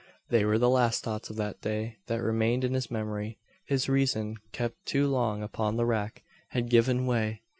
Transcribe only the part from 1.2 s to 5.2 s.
of that day that remained in his memory. His reason, kept too